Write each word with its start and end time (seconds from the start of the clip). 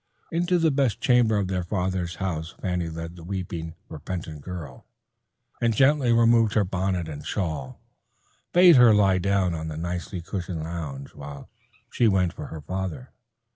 Into 0.31 0.57
the 0.57 0.71
best 0.71 0.99
chamber 0.99 1.37
of 1.37 1.47
their 1.47 1.61
father's 1.61 2.15
house 2.15 2.55
Fanny 2.59 2.89
led 2.89 3.15
the 3.15 3.23
weeping, 3.23 3.75
repentant 3.87 4.41
girl, 4.41 4.83
and 5.61 5.75
gently 5.75 6.11
removing 6.11 6.55
her 6.55 6.63
bonnet 6.63 7.07
and 7.07 7.23
shawl, 7.23 7.79
bade 8.51 8.77
her 8.77 8.95
lie 8.95 9.19
down 9.19 9.53
on 9.53 9.67
the 9.67 9.77
nicely 9.77 10.19
cushioned 10.19 10.63
lounge, 10.63 11.13
while 11.13 11.49
she 11.91 12.07
went 12.07 12.33
for 12.33 12.47
her 12.47 12.61
father. 12.61 13.11